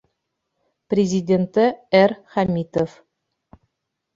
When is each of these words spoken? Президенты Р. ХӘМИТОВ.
Президенты 0.93 1.65
Р. 2.07 2.11
ХӘМИТОВ. 2.33 2.89